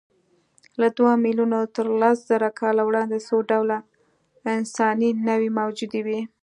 [0.81, 3.77] له دوو میلیونو تر لسزره کاله وړاندې څو ډوله
[4.55, 6.21] انساني نوعې موجودې وې.